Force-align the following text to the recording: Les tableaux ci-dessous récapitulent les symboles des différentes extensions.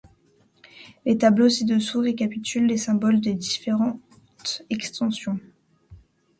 Les 1.05 1.15
tableaux 1.19 1.47
ci-dessous 1.47 1.99
récapitulent 1.99 2.65
les 2.65 2.77
symboles 2.77 3.21
des 3.21 3.35
différentes 3.35 4.63
extensions. 4.71 5.39